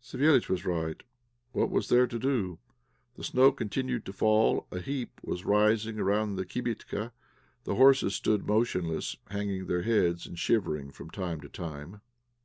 Savéliitch 0.00 0.48
was 0.48 0.64
right. 0.64 1.02
What 1.50 1.68
was 1.68 1.88
there 1.88 2.06
to 2.06 2.16
do? 2.16 2.60
The 3.16 3.24
snow 3.24 3.50
continued 3.50 4.04
to 4.06 4.12
fall 4.12 4.68
a 4.70 4.78
heap 4.78 5.20
was 5.24 5.44
rising 5.44 5.98
around 5.98 6.36
the 6.36 6.46
kibitka. 6.46 7.10
The 7.64 7.74
horses 7.74 8.14
stood 8.14 8.46
motionless, 8.46 9.16
hanging 9.32 9.66
their 9.66 9.82
heads 9.82 10.28
and 10.28 10.38
shivering 10.38 10.92
from 10.92 11.10
time 11.10 11.40
to 11.40 11.48
time. 11.48 12.02